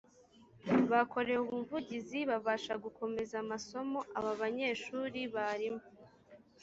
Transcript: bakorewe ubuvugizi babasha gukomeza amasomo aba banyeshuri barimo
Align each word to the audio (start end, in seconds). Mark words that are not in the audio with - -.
bakorewe 0.91 1.41
ubuvugizi 1.49 2.19
babasha 2.29 2.73
gukomeza 2.83 3.35
amasomo 3.43 3.99
aba 4.17 4.31
banyeshuri 4.41 5.19
barimo 5.35 5.83